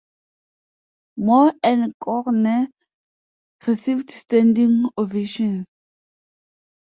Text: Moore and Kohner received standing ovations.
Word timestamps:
Moore 1.17 1.53
and 1.61 1.93
Kohner 2.01 2.69
received 3.67 4.09
standing 4.09 4.85
ovations. 4.97 5.67